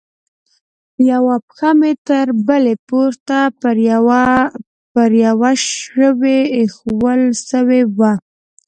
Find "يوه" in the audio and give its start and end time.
1.11-1.35, 5.25-5.51